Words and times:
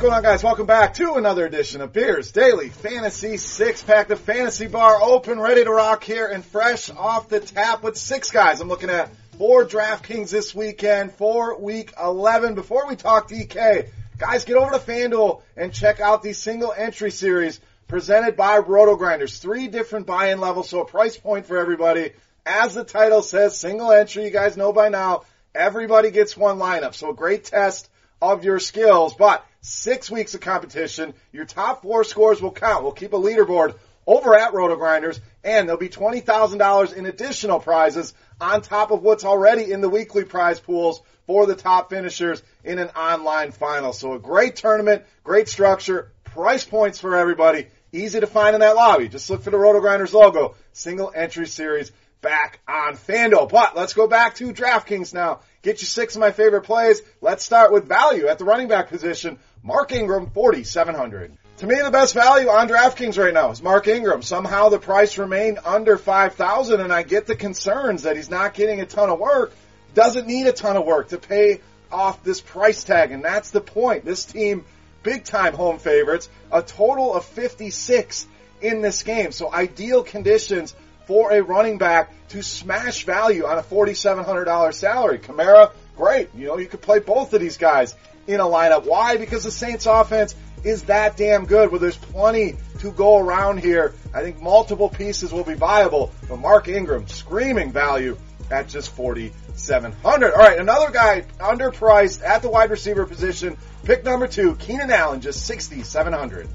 Going 0.00 0.14
on, 0.14 0.22
guys? 0.22 0.42
Welcome 0.42 0.64
back 0.64 0.94
to 0.94 1.16
another 1.16 1.44
edition 1.44 1.82
of 1.82 1.92
Beers 1.92 2.32
Daily 2.32 2.70
Fantasy 2.70 3.36
Six 3.36 3.82
Pack. 3.82 4.08
The 4.08 4.16
Fantasy 4.16 4.66
Bar 4.66 5.02
open, 5.02 5.38
ready 5.38 5.62
to 5.62 5.70
rock 5.70 6.04
here, 6.04 6.26
and 6.26 6.42
fresh 6.42 6.88
off 6.88 7.28
the 7.28 7.38
tap 7.38 7.82
with 7.82 7.98
six 7.98 8.30
guys. 8.30 8.62
I'm 8.62 8.68
looking 8.68 8.88
at 8.88 9.14
four 9.36 9.66
DraftKings 9.66 10.30
this 10.30 10.54
weekend 10.54 11.12
for 11.12 11.58
Week 11.58 11.92
11. 12.02 12.54
Before 12.54 12.88
we 12.88 12.96
talk 12.96 13.28
DK, 13.28 13.90
guys, 14.16 14.46
get 14.46 14.56
over 14.56 14.70
to 14.70 14.78
FanDuel 14.78 15.42
and 15.54 15.70
check 15.70 16.00
out 16.00 16.22
the 16.22 16.32
single 16.32 16.72
entry 16.72 17.10
series 17.10 17.60
presented 17.86 18.38
by 18.38 18.56
Roto 18.56 18.96
Grinders. 18.96 19.38
Three 19.38 19.68
different 19.68 20.06
buy-in 20.06 20.40
levels, 20.40 20.70
so 20.70 20.80
a 20.80 20.86
price 20.86 21.18
point 21.18 21.44
for 21.44 21.58
everybody. 21.58 22.12
As 22.46 22.72
the 22.72 22.84
title 22.84 23.20
says, 23.20 23.60
single 23.60 23.92
entry. 23.92 24.24
You 24.24 24.30
guys 24.30 24.56
know 24.56 24.72
by 24.72 24.88
now, 24.88 25.24
everybody 25.54 26.10
gets 26.10 26.38
one 26.38 26.58
lineup. 26.58 26.94
So 26.94 27.10
a 27.10 27.14
great 27.14 27.44
test 27.44 27.89
of 28.20 28.44
your 28.44 28.58
skills, 28.58 29.14
but 29.14 29.44
six 29.60 30.10
weeks 30.10 30.34
of 30.34 30.40
competition. 30.40 31.14
Your 31.32 31.44
top 31.44 31.82
four 31.82 32.04
scores 32.04 32.40
will 32.40 32.52
count. 32.52 32.82
We'll 32.82 32.92
keep 32.92 33.12
a 33.12 33.18
leaderboard 33.18 33.74
over 34.06 34.36
at 34.36 34.52
Roto 34.52 34.76
Grinders, 34.76 35.20
and 35.44 35.68
there'll 35.68 35.80
be 35.80 35.88
$20,000 35.88 36.94
in 36.94 37.06
additional 37.06 37.60
prizes 37.60 38.14
on 38.40 38.62
top 38.62 38.90
of 38.90 39.02
what's 39.02 39.24
already 39.24 39.70
in 39.70 39.80
the 39.80 39.88
weekly 39.88 40.24
prize 40.24 40.58
pools 40.58 41.02
for 41.26 41.46
the 41.46 41.54
top 41.54 41.90
finishers 41.90 42.42
in 42.64 42.78
an 42.78 42.88
online 42.88 43.52
final. 43.52 43.92
So 43.92 44.14
a 44.14 44.18
great 44.18 44.56
tournament, 44.56 45.04
great 45.22 45.48
structure, 45.48 46.12
price 46.24 46.64
points 46.64 46.98
for 46.98 47.16
everybody, 47.16 47.68
easy 47.92 48.20
to 48.20 48.26
find 48.26 48.54
in 48.54 48.60
that 48.60 48.76
lobby. 48.76 49.08
Just 49.08 49.30
look 49.30 49.42
for 49.42 49.50
the 49.50 49.58
Roto 49.58 49.80
Grinders 49.80 50.14
logo, 50.14 50.54
single 50.72 51.12
entry 51.14 51.46
series 51.46 51.92
back 52.20 52.60
on 52.66 52.96
FanDuel. 52.96 53.48
But 53.48 53.76
let's 53.76 53.94
go 53.94 54.06
back 54.06 54.34
to 54.36 54.52
DraftKings 54.52 55.14
now. 55.14 55.40
Get 55.62 55.82
you 55.82 55.86
six 55.86 56.14
of 56.14 56.20
my 56.20 56.30
favorite 56.30 56.62
plays. 56.62 57.02
Let's 57.20 57.44
start 57.44 57.70
with 57.70 57.86
value 57.86 58.28
at 58.28 58.38
the 58.38 58.46
running 58.46 58.68
back 58.68 58.88
position. 58.88 59.38
Mark 59.62 59.92
Ingram, 59.92 60.30
4,700. 60.30 61.36
To 61.58 61.66
me, 61.66 61.74
the 61.82 61.90
best 61.90 62.14
value 62.14 62.48
on 62.48 62.66
DraftKings 62.66 63.22
right 63.22 63.34
now 63.34 63.50
is 63.50 63.62
Mark 63.62 63.86
Ingram. 63.86 64.22
Somehow 64.22 64.70
the 64.70 64.78
price 64.78 65.18
remained 65.18 65.58
under 65.62 65.98
5,000 65.98 66.80
and 66.80 66.90
I 66.90 67.02
get 67.02 67.26
the 67.26 67.36
concerns 67.36 68.04
that 68.04 68.16
he's 68.16 68.30
not 68.30 68.54
getting 68.54 68.80
a 68.80 68.86
ton 68.86 69.10
of 69.10 69.18
work. 69.18 69.52
Doesn't 69.92 70.26
need 70.26 70.46
a 70.46 70.52
ton 70.52 70.78
of 70.78 70.86
work 70.86 71.10
to 71.10 71.18
pay 71.18 71.60
off 71.92 72.22
this 72.24 72.40
price 72.40 72.82
tag. 72.82 73.12
And 73.12 73.22
that's 73.22 73.50
the 73.50 73.60
point. 73.60 74.06
This 74.06 74.24
team, 74.24 74.64
big 75.02 75.24
time 75.24 75.52
home 75.52 75.78
favorites, 75.78 76.30
a 76.50 76.62
total 76.62 77.12
of 77.12 77.26
56 77.26 78.26
in 78.62 78.80
this 78.80 79.02
game. 79.02 79.30
So 79.30 79.52
ideal 79.52 80.02
conditions 80.02 80.74
for 81.10 81.32
a 81.32 81.42
running 81.42 81.76
back 81.76 82.12
to 82.28 82.40
smash 82.40 83.04
value 83.04 83.44
on 83.44 83.58
a 83.58 83.62
$4,700 83.62 84.72
salary. 84.72 85.18
Kamara, 85.18 85.72
great. 85.96 86.28
You 86.36 86.46
know, 86.46 86.56
you 86.56 86.68
could 86.68 86.82
play 86.82 87.00
both 87.00 87.34
of 87.34 87.40
these 87.40 87.56
guys 87.56 87.96
in 88.28 88.38
a 88.38 88.44
lineup. 88.44 88.86
Why? 88.86 89.16
Because 89.16 89.42
the 89.42 89.50
Saints 89.50 89.86
offense 89.86 90.36
is 90.62 90.84
that 90.84 91.16
damn 91.16 91.46
good 91.46 91.72
where 91.72 91.80
there's 91.80 91.96
plenty 91.96 92.54
to 92.78 92.92
go 92.92 93.18
around 93.18 93.58
here. 93.58 93.92
I 94.14 94.22
think 94.22 94.40
multiple 94.40 94.88
pieces 94.88 95.32
will 95.32 95.42
be 95.42 95.54
viable, 95.54 96.12
but 96.28 96.36
Mark 96.36 96.68
Ingram 96.68 97.08
screaming 97.08 97.72
value 97.72 98.16
at 98.48 98.68
just 98.68 98.92
4,700. 98.92 100.32
All 100.32 100.38
right, 100.38 100.60
another 100.60 100.92
guy 100.92 101.22
underpriced 101.40 102.22
at 102.22 102.42
the 102.42 102.50
wide 102.50 102.70
receiver 102.70 103.04
position. 103.04 103.56
Pick 103.82 104.04
number 104.04 104.28
two, 104.28 104.54
Keenan 104.54 104.92
Allen, 104.92 105.22
just 105.22 105.44
6,700. 105.44 106.46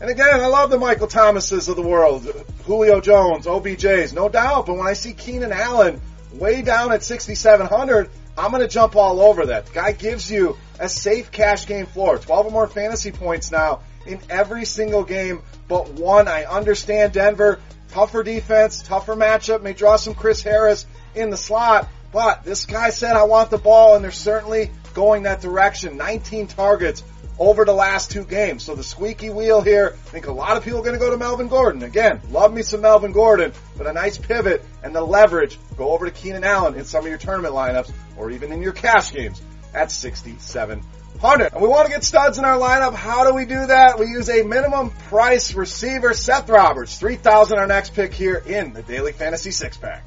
And 0.00 0.08
again, 0.08 0.40
I 0.40 0.46
love 0.46 0.70
the 0.70 0.78
Michael 0.78 1.08
Thomases 1.08 1.68
of 1.68 1.76
the 1.76 1.82
world, 1.82 2.24
Julio 2.64 3.00
Jones, 3.00 3.46
OBJs, 3.46 4.14
no 4.14 4.30
doubt. 4.30 4.64
But 4.66 4.76
when 4.78 4.86
I 4.86 4.94
see 4.94 5.12
Keenan 5.12 5.52
Allen 5.52 6.00
way 6.32 6.62
down 6.62 6.92
at 6.92 7.02
6,700, 7.02 8.08
I'm 8.38 8.50
going 8.50 8.62
to 8.62 8.68
jump 8.68 8.96
all 8.96 9.20
over 9.20 9.46
that. 9.46 9.66
The 9.66 9.72
guy 9.72 9.92
gives 9.92 10.30
you 10.30 10.56
a 10.78 10.88
safe 10.88 11.30
cash 11.30 11.66
game 11.66 11.84
floor, 11.84 12.16
12 12.16 12.46
or 12.46 12.50
more 12.50 12.66
fantasy 12.66 13.12
points 13.12 13.50
now 13.50 13.80
in 14.06 14.18
every 14.30 14.64
single 14.64 15.04
game 15.04 15.42
but 15.68 15.90
one. 15.90 16.28
I 16.28 16.44
understand 16.44 17.12
Denver, 17.12 17.60
tougher 17.90 18.22
defense, 18.22 18.82
tougher 18.82 19.14
matchup, 19.14 19.60
may 19.60 19.74
draw 19.74 19.96
some 19.96 20.14
Chris 20.14 20.40
Harris 20.40 20.86
in 21.14 21.28
the 21.28 21.36
slot, 21.36 21.90
but 22.10 22.42
this 22.42 22.64
guy 22.64 22.88
said, 22.88 23.16
I 23.16 23.24
want 23.24 23.50
the 23.50 23.58
ball, 23.58 23.96
and 23.96 24.04
they're 24.04 24.10
certainly 24.10 24.70
going 24.94 25.24
that 25.24 25.42
direction. 25.42 25.98
19 25.98 26.46
targets 26.46 27.02
over 27.40 27.64
the 27.64 27.72
last 27.72 28.10
two 28.10 28.22
games. 28.22 28.62
So 28.62 28.74
the 28.74 28.84
squeaky 28.84 29.30
wheel 29.30 29.62
here, 29.62 29.94
I 29.94 30.10
think 30.10 30.26
a 30.26 30.32
lot 30.32 30.58
of 30.58 30.62
people 30.62 30.80
are 30.80 30.82
going 30.82 30.94
to 30.94 31.00
go 31.00 31.10
to 31.10 31.16
Melvin 31.16 31.48
Gordon. 31.48 31.82
Again, 31.82 32.20
love 32.30 32.52
me 32.52 32.62
some 32.62 32.82
Melvin 32.82 33.12
Gordon, 33.12 33.52
but 33.78 33.86
a 33.86 33.92
nice 33.94 34.18
pivot 34.18 34.62
and 34.82 34.94
the 34.94 35.00
leverage, 35.00 35.58
go 35.78 35.90
over 35.90 36.04
to 36.04 36.12
Keenan 36.12 36.44
Allen 36.44 36.76
in 36.76 36.84
some 36.84 37.02
of 37.02 37.08
your 37.08 37.18
tournament 37.18 37.54
lineups 37.54 37.90
or 38.18 38.30
even 38.30 38.52
in 38.52 38.60
your 38.60 38.72
cash 38.72 39.12
games 39.12 39.40
at 39.72 39.90
6,700. 39.90 41.52
And 41.52 41.62
we 41.62 41.68
want 41.68 41.86
to 41.86 41.92
get 41.92 42.04
studs 42.04 42.36
in 42.36 42.44
our 42.44 42.58
lineup. 42.58 42.94
How 42.94 43.24
do 43.24 43.34
we 43.34 43.46
do 43.46 43.66
that? 43.66 43.98
We 43.98 44.06
use 44.06 44.28
a 44.28 44.42
minimum 44.42 44.90
price 45.08 45.54
receiver, 45.54 46.12
Seth 46.12 46.50
Roberts, 46.50 46.98
3,000 46.98 47.58
our 47.58 47.66
next 47.66 47.94
pick 47.94 48.12
here 48.12 48.36
in 48.36 48.74
the 48.74 48.82
Daily 48.82 49.12
Fantasy 49.12 49.50
Six 49.50 49.78
Pack. 49.78 50.06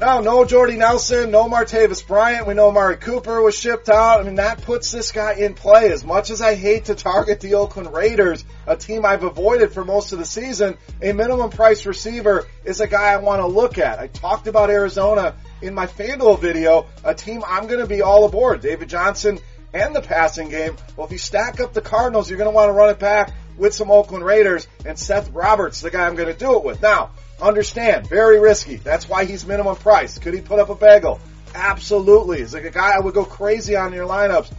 Now, 0.00 0.22
no 0.22 0.46
Jordy 0.46 0.78
Nelson, 0.78 1.30
no 1.30 1.44
Martavis 1.44 2.06
Bryant. 2.06 2.46
We 2.46 2.54
know 2.54 2.68
Amari 2.68 2.96
Cooper 2.96 3.42
was 3.42 3.54
shipped 3.54 3.90
out. 3.90 4.20
I 4.20 4.22
mean, 4.22 4.36
that 4.36 4.62
puts 4.62 4.90
this 4.90 5.12
guy 5.12 5.34
in 5.34 5.52
play. 5.52 5.92
As 5.92 6.02
much 6.02 6.30
as 6.30 6.40
I 6.40 6.54
hate 6.54 6.86
to 6.86 6.94
target 6.94 7.40
the 7.40 7.56
Oakland 7.56 7.92
Raiders, 7.92 8.42
a 8.66 8.78
team 8.78 9.04
I've 9.04 9.24
avoided 9.24 9.72
for 9.72 9.84
most 9.84 10.14
of 10.14 10.18
the 10.18 10.24
season, 10.24 10.78
a 11.02 11.12
minimum 11.12 11.50
price 11.50 11.84
receiver 11.84 12.46
is 12.64 12.80
a 12.80 12.86
guy 12.88 13.12
I 13.12 13.18
want 13.18 13.42
to 13.42 13.46
look 13.46 13.76
at. 13.76 13.98
I 13.98 14.06
talked 14.06 14.46
about 14.46 14.70
Arizona 14.70 15.36
in 15.60 15.74
my 15.74 15.86
FanDuel 15.86 16.40
video, 16.40 16.86
a 17.04 17.14
team 17.14 17.42
I'm 17.46 17.66
going 17.66 17.80
to 17.80 17.86
be 17.86 18.00
all 18.00 18.24
aboard. 18.24 18.62
David 18.62 18.88
Johnson 18.88 19.38
and 19.74 19.94
the 19.94 20.00
passing 20.00 20.48
game. 20.48 20.78
Well, 20.96 21.08
if 21.08 21.12
you 21.12 21.18
stack 21.18 21.60
up 21.60 21.74
the 21.74 21.82
Cardinals, 21.82 22.30
you're 22.30 22.38
going 22.38 22.50
to 22.50 22.56
want 22.56 22.70
to 22.70 22.72
run 22.72 22.88
it 22.88 22.98
back 22.98 23.34
with 23.60 23.74
some 23.74 23.90
Oakland 23.90 24.24
Raiders 24.24 24.66
and 24.84 24.98
Seth 24.98 25.30
Roberts, 25.30 25.80
the 25.80 25.90
guy 25.90 26.06
I'm 26.06 26.16
going 26.16 26.32
to 26.32 26.38
do 26.38 26.56
it 26.56 26.64
with. 26.64 26.82
Now, 26.82 27.10
Understand, 27.42 28.06
very 28.06 28.38
risky. 28.38 28.76
That's 28.76 29.08
why 29.08 29.24
he's 29.24 29.46
minimum 29.46 29.76
price. 29.76 30.18
Could 30.18 30.34
he 30.34 30.40
put 30.40 30.58
up 30.58 30.68
a 30.68 30.74
bagel? 30.74 31.20
Absolutely. 31.54 32.38
He's 32.38 32.52
like 32.52 32.64
a 32.64 32.70
guy 32.70 32.92
I 32.94 33.00
would 33.00 33.14
go 33.14 33.24
crazy 33.24 33.76
on 33.76 33.88
in 33.88 33.94
your 33.94 34.06
lineups. 34.06 34.52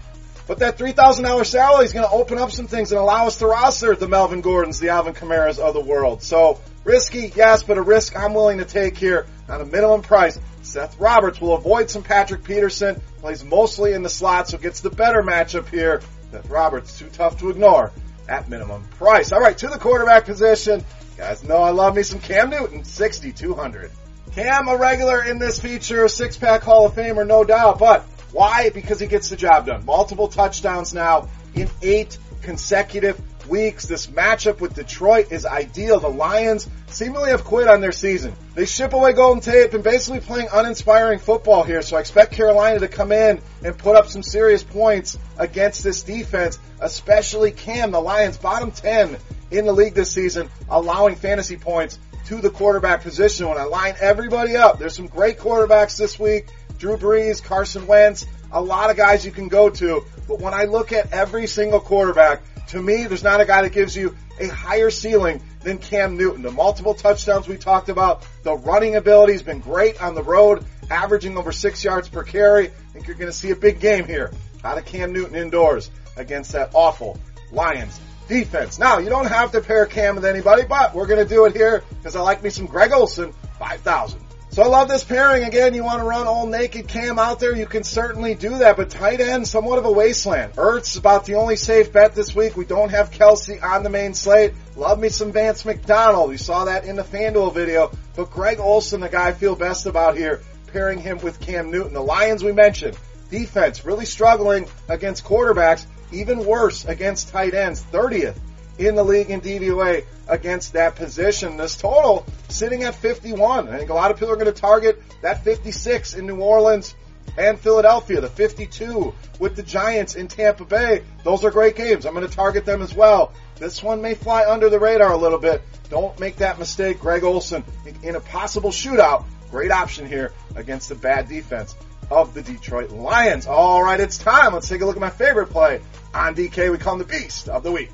But 0.47 0.59
that 0.59 0.79
$3,000 0.79 1.45
salary 1.45 1.85
is 1.85 1.93
going 1.93 2.07
to 2.07 2.11
open 2.11 2.39
up 2.39 2.51
some 2.51 2.67
things 2.67 2.91
and 2.91 2.99
allow 2.99 3.27
us 3.27 3.37
to 3.37 3.47
roster 3.47 3.95
the 3.95 4.07
Melvin 4.07 4.41
Gordons, 4.41 4.79
the 4.79 4.89
Alvin 4.89 5.13
Kamara's 5.13 5.59
of 5.59 5.75
the 5.75 5.79
world. 5.79 6.23
So 6.23 6.59
risky, 6.83 7.31
yes, 7.35 7.61
but 7.61 7.77
a 7.77 7.81
risk 7.81 8.17
I'm 8.17 8.33
willing 8.33 8.57
to 8.57 8.65
take 8.65 8.97
here 8.97 9.27
on 9.47 9.61
a 9.61 9.65
minimum 9.65 10.01
price. 10.01 10.39
Seth 10.63 10.99
Roberts 10.99 11.39
will 11.39 11.53
avoid 11.53 11.89
some 11.89 12.01
Patrick 12.01 12.43
Peterson, 12.43 12.99
plays 13.19 13.43
mostly 13.43 13.93
in 13.93 14.01
the 14.01 14.09
slot, 14.09 14.49
so 14.49 14.57
gets 14.57 14.81
the 14.81 14.89
better 14.89 15.21
matchup 15.21 15.69
here. 15.69 16.01
Seth 16.31 16.49
Roberts, 16.49 16.97
too 16.97 17.09
tough 17.09 17.39
to 17.39 17.51
ignore 17.51 17.91
at 18.27 18.49
minimum 18.49 18.83
price. 18.97 19.31
All 19.31 19.39
right, 19.39 19.57
to 19.57 19.67
the 19.67 19.77
quarterback 19.77 20.25
position. 20.25 20.83
Guys 21.17 21.43
know 21.43 21.57
I 21.57 21.71
love 21.71 21.95
me 21.95 22.03
some 22.03 22.19
Cam 22.19 22.49
Newton, 22.49 22.83
6,200. 22.83 23.91
Cam, 24.33 24.67
a 24.67 24.77
regular 24.77 25.23
in 25.23 25.39
this 25.39 25.59
feature, 25.59 26.07
six 26.07 26.37
pack 26.37 26.63
Hall 26.63 26.85
of 26.85 26.93
Famer, 26.93 27.27
no 27.27 27.43
doubt. 27.43 27.79
But 27.79 28.03
why? 28.31 28.69
Because 28.69 28.99
he 28.99 29.07
gets 29.07 29.29
the 29.29 29.35
job 29.35 29.65
done. 29.65 29.85
Multiple 29.85 30.29
touchdowns 30.29 30.93
now 30.93 31.29
in 31.53 31.69
eight 31.81 32.17
consecutive 32.41 33.19
weeks. 33.47 33.85
This 33.85 34.07
matchup 34.07 34.59
with 34.59 34.73
Detroit 34.73 35.31
is 35.31 35.45
ideal. 35.45 35.99
The 35.99 36.09
Lions 36.09 36.67
seemingly 36.87 37.29
have 37.29 37.43
quit 37.43 37.67
on 37.67 37.81
their 37.81 37.91
season. 37.91 38.33
They 38.55 38.65
ship 38.65 38.93
away 38.93 39.13
Golden 39.13 39.41
Tate 39.41 39.73
and 39.73 39.83
basically 39.83 40.19
playing 40.19 40.47
uninspiring 40.51 41.19
football 41.19 41.63
here. 41.63 41.81
So 41.81 41.97
I 41.97 41.99
expect 41.99 42.33
Carolina 42.33 42.79
to 42.79 42.87
come 42.87 43.11
in 43.11 43.41
and 43.63 43.77
put 43.77 43.95
up 43.95 44.07
some 44.07 44.23
serious 44.23 44.63
points 44.63 45.17
against 45.37 45.83
this 45.83 46.03
defense, 46.03 46.59
especially 46.79 47.51
Cam, 47.51 47.91
the 47.91 48.01
Lions 48.01 48.37
bottom 48.37 48.71
10 48.71 49.17
in 49.51 49.65
the 49.65 49.73
league 49.73 49.93
this 49.93 50.11
season, 50.11 50.49
allowing 50.69 51.15
fantasy 51.15 51.57
points 51.57 51.99
to 52.25 52.41
the 52.41 52.49
quarterback 52.49 53.01
position. 53.01 53.47
When 53.49 53.57
I 53.57 53.63
line 53.63 53.95
everybody 53.99 54.55
up, 54.55 54.79
there's 54.79 54.95
some 54.95 55.07
great 55.07 55.37
quarterbacks 55.37 55.97
this 55.97 56.19
week. 56.19 56.47
Drew 56.77 56.97
Brees, 56.97 57.43
Carson 57.43 57.85
Wentz, 57.85 58.25
a 58.51 58.61
lot 58.61 58.89
of 58.89 58.97
guys 58.97 59.25
you 59.25 59.31
can 59.31 59.47
go 59.47 59.69
to. 59.69 60.03
But 60.27 60.39
when 60.39 60.53
I 60.53 60.65
look 60.65 60.91
at 60.91 61.13
every 61.13 61.47
single 61.47 61.79
quarterback, 61.79 62.41
to 62.71 62.81
me, 62.81 63.03
there's 63.03 63.23
not 63.23 63.41
a 63.41 63.45
guy 63.45 63.61
that 63.63 63.73
gives 63.73 63.95
you 63.95 64.15
a 64.39 64.47
higher 64.47 64.89
ceiling 64.89 65.41
than 65.59 65.77
Cam 65.77 66.17
Newton. 66.17 66.41
The 66.41 66.51
multiple 66.51 66.93
touchdowns 66.93 67.47
we 67.47 67.57
talked 67.57 67.89
about, 67.89 68.25
the 68.43 68.55
running 68.55 68.95
ability 68.95 69.33
has 69.33 69.43
been 69.43 69.59
great 69.59 70.01
on 70.01 70.15
the 70.15 70.23
road, 70.23 70.65
averaging 70.89 71.37
over 71.37 71.51
six 71.51 71.83
yards 71.83 72.07
per 72.07 72.23
carry. 72.23 72.67
I 72.67 72.93
think 72.93 73.07
you're 73.07 73.17
going 73.17 73.31
to 73.31 73.37
see 73.37 73.51
a 73.51 73.55
big 73.57 73.81
game 73.81 74.05
here 74.05 74.31
out 74.63 74.77
of 74.77 74.85
Cam 74.85 75.11
Newton 75.11 75.35
indoors 75.35 75.91
against 76.15 76.53
that 76.53 76.71
awful 76.73 77.19
Lions 77.51 77.99
defense. 78.29 78.79
Now, 78.79 78.99
you 78.99 79.09
don't 79.09 79.27
have 79.27 79.51
to 79.51 79.59
pair 79.59 79.85
Cam 79.85 80.15
with 80.15 80.25
anybody, 80.25 80.63
but 80.63 80.95
we're 80.95 81.07
going 81.07 81.25
to 81.25 81.29
do 81.29 81.45
it 81.45 81.53
here 81.53 81.83
because 81.89 82.15
I 82.15 82.21
like 82.21 82.41
me 82.41 82.49
some 82.49 82.67
Greg 82.67 82.93
Olsen 82.93 83.33
5,000. 83.59 84.21
So 84.51 84.61
I 84.63 84.67
love 84.67 84.89
this 84.89 85.05
pairing. 85.05 85.45
Again, 85.45 85.73
you 85.73 85.85
want 85.85 85.99
to 85.99 86.03
run 86.05 86.27
all 86.27 86.45
naked 86.45 86.89
Cam 86.89 87.17
out 87.17 87.39
there, 87.39 87.55
you 87.55 87.65
can 87.65 87.85
certainly 87.85 88.35
do 88.35 88.57
that, 88.57 88.75
but 88.75 88.89
tight 88.89 89.21
end, 89.21 89.47
somewhat 89.47 89.79
of 89.79 89.85
a 89.85 89.91
wasteland. 89.91 90.55
Ertz 90.55 90.99
about 90.99 91.25
the 91.25 91.35
only 91.35 91.55
safe 91.55 91.93
bet 91.93 92.15
this 92.15 92.35
week. 92.35 92.57
We 92.57 92.65
don't 92.65 92.89
have 92.89 93.11
Kelce 93.11 93.63
on 93.63 93.83
the 93.83 93.89
main 93.89 94.13
slate. 94.13 94.51
Love 94.75 94.99
me 94.99 95.07
some 95.07 95.31
Vance 95.31 95.63
McDonald. 95.63 96.33
You 96.33 96.37
saw 96.37 96.65
that 96.65 96.83
in 96.83 96.97
the 96.97 97.03
FanDuel 97.03 97.53
video, 97.53 97.93
but 98.13 98.29
Greg 98.29 98.59
Olsen, 98.59 98.99
the 98.99 99.07
guy 99.07 99.29
I 99.29 99.31
feel 99.31 99.55
best 99.55 99.85
about 99.85 100.17
here, 100.17 100.41
pairing 100.73 100.99
him 100.99 101.19
with 101.19 101.39
Cam 101.39 101.71
Newton. 101.71 101.93
The 101.93 102.01
Lions 102.01 102.43
we 102.43 102.51
mentioned, 102.51 102.97
defense 103.29 103.85
really 103.85 104.05
struggling 104.05 104.67
against 104.89 105.23
quarterbacks 105.23 105.85
even 106.11 106.45
worse 106.45 106.83
against 106.83 107.29
tight 107.29 107.53
ends, 107.53 107.81
30th 107.89 108.35
in 108.77 108.95
the 108.95 109.03
league 109.03 109.29
in 109.29 109.41
DVOA 109.41 110.05
against 110.27 110.73
that 110.73 110.95
position. 110.95 111.57
This 111.57 111.75
total 111.75 112.25
sitting 112.49 112.83
at 112.83 112.95
51. 112.95 113.69
I 113.69 113.77
think 113.77 113.89
a 113.89 113.93
lot 113.93 114.11
of 114.11 114.17
people 114.17 114.33
are 114.33 114.37
going 114.37 114.53
to 114.53 114.59
target 114.59 115.01
that 115.21 115.43
56 115.43 116.13
in 116.15 116.27
New 116.27 116.37
Orleans 116.37 116.95
and 117.37 117.59
Philadelphia, 117.59 118.21
the 118.21 118.29
52 118.29 119.13
with 119.39 119.55
the 119.55 119.63
Giants 119.63 120.15
in 120.15 120.27
Tampa 120.27 120.65
Bay. 120.65 121.03
Those 121.23 121.45
are 121.45 121.51
great 121.51 121.75
games. 121.75 122.05
I'm 122.05 122.13
going 122.13 122.27
to 122.27 122.33
target 122.33 122.65
them 122.65 122.81
as 122.81 122.93
well. 122.93 123.33
This 123.57 123.83
one 123.83 124.01
may 124.01 124.15
fly 124.15 124.45
under 124.49 124.69
the 124.69 124.79
radar 124.79 125.11
a 125.11 125.17
little 125.17 125.39
bit. 125.39 125.61
Don't 125.89 126.19
make 126.19 126.37
that 126.37 126.57
mistake. 126.57 126.99
Greg 126.99 127.23
Olsen 127.23 127.63
in 128.03 128.15
a 128.15 128.19
possible 128.19 128.71
shootout. 128.71 129.25
Great 129.51 129.71
option 129.71 130.07
here 130.07 130.31
against 130.55 130.89
the 130.89 130.95
bad 130.95 131.27
defense 131.27 131.75
of 132.09 132.33
the 132.33 132.41
Detroit 132.41 132.91
Lions. 132.91 133.47
All 133.47 133.83
right, 133.83 133.99
it's 133.99 134.17
time. 134.17 134.53
Let's 134.53 134.67
take 134.67 134.81
a 134.81 134.85
look 134.85 134.95
at 134.95 135.01
my 135.01 135.09
favorite 135.09 135.47
play 135.47 135.81
on 136.13 136.35
DK. 136.35 136.71
We 136.71 136.77
call 136.77 136.93
him 136.93 136.99
the 136.99 137.05
Beast 137.05 137.49
of 137.49 137.63
the 137.63 137.71
Week. 137.71 137.91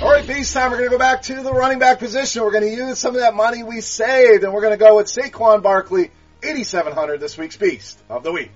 All 0.00 0.10
right, 0.10 0.26
Beast 0.26 0.52
time. 0.52 0.70
We're 0.70 0.78
going 0.78 0.90
to 0.90 0.94
go 0.94 0.98
back 0.98 1.22
to 1.22 1.42
the 1.42 1.52
running 1.52 1.78
back 1.78 1.98
position. 1.98 2.42
We're 2.42 2.52
going 2.52 2.64
to 2.64 2.70
use 2.70 2.98
some 2.98 3.14
of 3.14 3.20
that 3.20 3.34
money 3.34 3.62
we 3.62 3.80
saved, 3.80 4.44
and 4.44 4.52
we're 4.52 4.60
going 4.60 4.78
to 4.78 4.84
go 4.84 4.96
with 4.96 5.06
Saquon 5.06 5.62
Barkley, 5.62 6.10
8,700 6.42 7.18
this 7.18 7.38
week's 7.38 7.56
Beast 7.56 7.98
of 8.08 8.22
the 8.22 8.30
Week. 8.30 8.50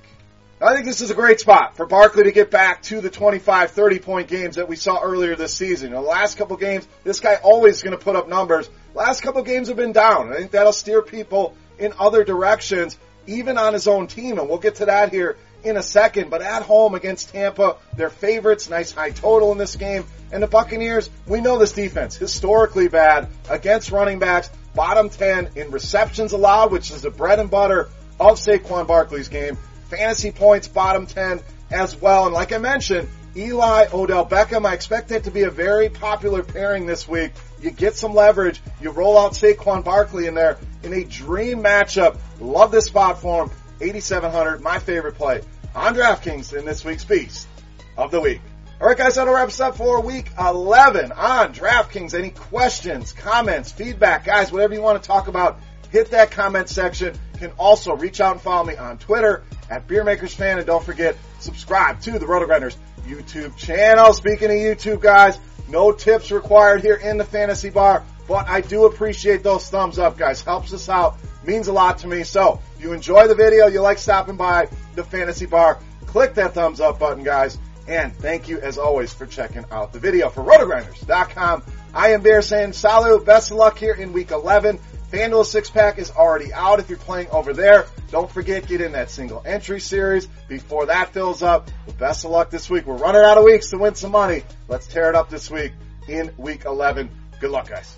I 0.61 0.75
think 0.75 0.87
this 0.87 1.01
is 1.01 1.11
a 1.11 1.15
great 1.15 1.41
spot 1.41 1.77
for 1.77 1.87
Barkley 1.87 2.25
to 2.25 2.33
get 2.33 2.51
back 2.51 2.83
to 2.83 3.01
the 3.01 3.11
25, 3.11 3.73
30 3.73 3.99
point 3.99 4.29
games 4.29 4.57
that 4.57 4.69
we 4.69 4.77
saw 4.77 5.01
earlier 5.03 5.35
this 5.35 5.55
season. 5.55 5.91
The 5.91 6.01
last 6.01 6.37
couple 6.37 6.57
games, 6.57 6.87
this 7.03 7.19
guy 7.19 7.35
always 7.43 7.83
going 7.83 7.99
to 7.99 8.05
put 8.05 8.15
up 8.15 8.29
numbers. 8.29 8.71
Last 8.95 9.23
couple 9.23 9.43
games 9.43 9.67
have 9.69 9.77
been 9.77 9.93
down. 9.93 10.33
I 10.33 10.37
think 10.37 10.53
that'll 10.53 10.73
steer 10.73 11.03
people 11.03 11.57
in 11.79 11.95
other 11.99 12.23
directions, 12.23 12.97
even 13.27 13.59
on 13.59 13.73
his 13.73 13.89
own 13.89 14.07
team. 14.07 14.39
And 14.39 14.49
we'll 14.49 14.59
get 14.59 14.77
to 14.77 14.87
that 14.87 15.11
here 15.11 15.37
in 15.65 15.77
a 15.77 15.83
second. 15.83 16.31
But 16.31 16.43
at 16.43 16.63
home 16.63 16.95
against 16.95 17.31
Tampa, 17.31 17.77
their 17.97 18.11
favorites, 18.11 18.69
nice 18.69 18.91
high 18.91 19.11
total 19.11 19.53
in 19.53 19.59
this 19.59 19.77
game. 19.77 20.05
And 20.33 20.43
the 20.43 20.47
Buccaneers, 20.47 21.11
we 21.27 21.41
know 21.41 21.59
this 21.59 21.73
defense, 21.73 22.17
historically 22.17 22.89
bad 22.89 23.29
against 23.51 23.91
running 23.91 24.19
backs, 24.19 24.51
bottom 24.75 25.11
10 25.11 25.51
in 25.57 25.71
receptions 25.71 26.33
allowed, 26.33 26.73
which 26.73 26.91
is 26.91 27.03
the 27.03 27.11
bread 27.11 27.39
and 27.39 27.51
butter 27.51 27.89
of 28.19 28.39
Saquon 28.39 28.87
Barkley's 28.87 29.29
game 29.29 29.59
fantasy 29.93 30.33
points, 30.33 30.69
bottom 30.69 31.07
10 31.07 31.41
as 31.71 31.95
well. 31.95 32.25
And 32.25 32.35
like 32.35 32.53
I 32.53 32.59
mentioned, 32.59 33.09
Eli, 33.37 33.87
Odell 33.93 34.27
Beckham, 34.27 34.67
I 34.67 34.73
expect 34.73 35.09
that 35.09 35.25
to 35.25 35.31
be 35.31 35.43
a 35.43 35.51
very 35.51 35.89
popular 35.89 36.43
pairing 36.43 36.87
this 36.87 37.07
week. 37.07 37.33
You 37.61 37.71
get 37.71 37.95
some 37.95 38.15
leverage, 38.15 38.61
you 38.81 38.91
roll 38.91 39.19
out 39.19 39.33
Saquon 39.33 39.85
Barkley 39.85 40.27
in 40.27 40.35
there 40.35 40.59
in 40.83 40.93
a 40.93 41.05
dream 41.05 41.63
matchup. 41.63 42.17
Love 42.41 42.73
this 42.73 42.87
spot 42.87 43.21
for 43.21 43.45
him. 43.45 43.51
8,700, 43.83 44.61
my 44.61 44.79
favorite 44.79 45.17
play 45.17 45.43
on 45.75 45.95
DraftKings 45.95 46.57
in 46.57 46.65
this 46.65 46.85
week's 46.85 47.05
Beast 47.05 47.49
of 47.97 48.11
the 48.11 48.21
Week. 48.21 48.41
All 48.81 48.89
right, 48.89 48.97
guys, 48.97 49.17
that'll 49.17 49.35
wrap 49.35 49.49
us 49.49 49.61
up 49.61 49.77
for 49.77 50.01
week 50.01 50.31
11 50.39 51.13
on 51.13 51.53
DraftKings. 51.53 52.19
Any 52.19 52.31
questions, 52.31 53.13
comments, 53.13 53.73
feedback, 53.73 54.25
guys, 54.25 54.53
whatever 54.53 54.75
you 54.75 54.83
want 54.83 55.03
to 55.03 55.07
talk 55.07 55.29
about, 55.29 55.59
hit 55.91 56.11
that 56.13 56.31
comment 56.31 56.69
section. 56.69 57.15
You 57.35 57.39
can 57.39 57.51
also 57.59 57.95
reach 57.95 58.21
out 58.21 58.33
and 58.33 58.41
follow 58.41 58.65
me 58.65 58.77
on 58.77 58.99
Twitter 58.99 59.43
at 59.69 59.87
BeerMakersFan, 59.89 60.59
and 60.59 60.67
don't 60.67 60.85
forget, 60.85 61.17
subscribe 61.41 62.01
to 62.03 62.19
the 62.19 62.27
RotoGrinders 62.27 62.77
YouTube 63.07 63.57
channel. 63.57 64.13
Speaking 64.13 64.51
of 64.51 64.57
YouTube, 64.57 65.01
guys, 65.01 65.39
no 65.69 65.93
tips 65.93 66.31
required 66.31 66.83
here 66.83 66.97
in 66.97 67.19
the 67.19 67.25
fantasy 67.25 67.71
bar, 67.71 68.05
but 68.29 68.49
I 68.49 68.61
do 68.61 68.87
appreciate 68.87 69.43
those 69.43 69.69
thumbs 69.69 69.99
up, 69.99 70.19
guys. 70.19 70.41
Helps 70.43 70.73
us 70.73 70.89
out, 70.89 71.17
means 71.45 71.69
a 71.69 71.73
lot 71.73 71.99
to 71.99 72.07
me. 72.07 72.25
So, 72.25 72.61
you 72.83 72.93
enjoy 72.93 73.29
the 73.29 73.35
video, 73.35 73.69
you 73.69 73.81
like 73.81 73.99
stopping 73.99 74.37
by 74.37 74.69
the 74.95 75.05
fantasy 75.05 75.47
bar, 75.47 75.79
click 76.07 76.35
that 76.35 76.55
thumbs 76.55 76.81
up 76.81 76.99
button, 76.99 77.25
guys. 77.25 77.59
And 77.89 78.15
thank 78.15 78.49
you, 78.49 78.61
as 78.61 78.79
always, 78.79 79.13
for 79.13 79.27
checking 79.27 79.65
out 79.71 79.93
the 79.93 79.99
video. 79.99 80.29
For 80.29 80.43
RotoGrinders.com, 80.45 81.65
I 81.95 82.13
am 82.13 82.23
Bear 82.23 82.43
saying 82.43 82.75
salut, 82.75 83.25
best 83.25 83.51
of 83.51 83.57
luck 83.57 83.79
here 83.79 83.95
in 83.95 84.13
week 84.13 84.31
11. 84.31 84.79
FanDuel 85.11 85.45
six 85.45 85.69
pack 85.69 85.99
is 85.99 86.11
already 86.11 86.53
out 86.55 86.81
if 86.81 86.89
you're 86.89 86.99
playing 86.99 87.29
over 87.29 87.53
there. 87.53 87.87
Don't 88.11 88.31
forget, 88.31 88.67
get 88.67 88.81
in 88.81 88.93
that 88.93 89.11
single 89.11 89.43
entry 89.45 89.79
series 89.79 90.27
before 90.49 90.87
that 90.87 91.13
fills 91.13 91.43
up. 91.43 91.71
Well, 91.87 91.97
best 91.97 92.25
of 92.25 92.31
luck 92.31 92.51
this 92.51 92.71
week. 92.71 92.87
We're 92.87 92.97
running 92.97 93.23
out 93.23 93.37
of 93.37 93.45
weeks 93.45 93.71
to 93.71 93.79
win 93.79 93.95
some 93.95 94.13
money. 94.13 94.43
Let's 94.69 94.87
tear 94.87 95.11
it 95.11 95.15
up 95.15 95.29
this 95.29 95.51
week 95.51 95.73
in 96.09 96.31
week 96.39 96.65
11. 96.65 97.11
Good 97.41 97.51
luck, 97.51 97.69
guys. 97.69 97.95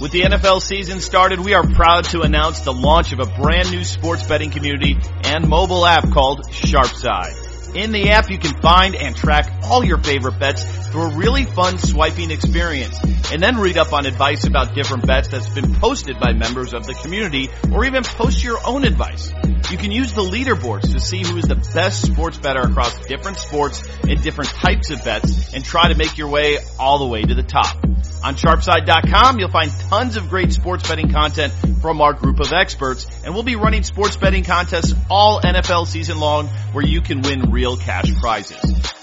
With 0.00 0.12
the 0.12 0.22
NFL 0.22 0.62
season 0.62 0.98
started, 1.00 1.40
we 1.40 1.52
are 1.52 1.62
proud 1.62 2.04
to 2.06 2.22
announce 2.22 2.60
the 2.60 2.72
launch 2.72 3.12
of 3.12 3.20
a 3.20 3.26
brand 3.26 3.70
new 3.70 3.84
sports 3.84 4.26
betting 4.26 4.50
community 4.50 4.96
and 5.24 5.46
mobile 5.46 5.84
app 5.84 6.10
called 6.10 6.46
Sharpside. 6.46 7.76
In 7.76 7.92
the 7.92 8.08
app, 8.08 8.30
you 8.30 8.38
can 8.38 8.58
find 8.62 8.96
and 8.96 9.14
track 9.14 9.52
all 9.64 9.84
your 9.84 9.98
favorite 9.98 10.38
bets 10.38 10.64
through 10.90 11.02
a 11.02 11.16
really 11.16 11.44
fun 11.44 11.78
swiping 11.78 12.30
experience 12.30 12.98
and 13.32 13.42
then 13.42 13.56
read 13.56 13.78
up 13.78 13.92
on 13.92 14.06
advice 14.06 14.46
about 14.46 14.74
different 14.74 15.06
bets 15.06 15.28
that's 15.28 15.48
been 15.48 15.74
posted 15.74 16.18
by 16.18 16.32
members 16.32 16.74
of 16.74 16.86
the 16.86 16.94
community 16.94 17.48
or 17.72 17.84
even 17.84 18.02
post 18.02 18.42
your 18.42 18.58
own 18.66 18.84
advice. 18.84 19.32
You 19.70 19.78
can 19.78 19.92
use 19.92 20.12
the 20.12 20.22
leaderboards 20.22 20.92
to 20.92 21.00
see 21.00 21.22
who 21.22 21.36
is 21.36 21.44
the 21.44 21.54
best 21.74 22.02
sports 22.06 22.38
better 22.38 22.60
across 22.60 23.06
different 23.06 23.36
sports 23.36 23.86
and 24.02 24.20
different 24.20 24.50
types 24.50 24.90
of 24.90 25.04
bets 25.04 25.54
and 25.54 25.64
try 25.64 25.88
to 25.88 25.94
make 25.94 26.18
your 26.18 26.28
way 26.28 26.58
all 26.78 26.98
the 26.98 27.06
way 27.06 27.22
to 27.22 27.34
the 27.34 27.44
top. 27.44 27.76
On 28.22 28.34
sharpside.com, 28.34 29.38
you'll 29.38 29.48
find 29.48 29.70
tons 29.88 30.16
of 30.16 30.28
great 30.28 30.52
sports 30.52 30.88
betting 30.88 31.10
content 31.10 31.52
from 31.80 32.00
our 32.00 32.12
group 32.12 32.40
of 32.40 32.52
experts, 32.52 33.06
and 33.24 33.32
we'll 33.32 33.44
be 33.44 33.56
running 33.56 33.82
sports 33.82 34.16
betting 34.16 34.44
contests 34.44 34.94
all 35.08 35.40
NFL 35.40 35.86
season 35.86 36.18
long 36.18 36.48
where 36.72 36.84
you 36.84 37.00
can 37.00 37.22
win 37.22 37.50
real 37.50 37.76
cash 37.76 38.12
prizes. 38.20 38.99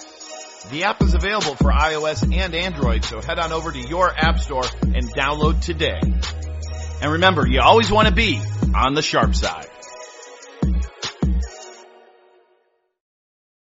The 0.66 0.84
app 0.84 1.02
is 1.02 1.14
available 1.14 1.56
for 1.56 1.72
iOS 1.72 2.24
and 2.24 2.54
Android, 2.54 3.06
so 3.06 3.22
head 3.22 3.40
on 3.40 3.54
over 3.54 3.72
to 3.72 3.80
your 3.80 4.12
app 4.14 4.40
store 4.40 4.66
and 4.82 5.04
download 5.14 5.62
today. 5.62 6.02
And 7.02 7.12
remember, 7.14 7.48
you 7.48 7.62
always 7.62 7.90
want 7.92 8.08
to 8.08 8.14
be 8.14 8.42
on 8.76 8.94
the 8.94 9.02
sharp 9.02 9.36
side. 9.36 9.68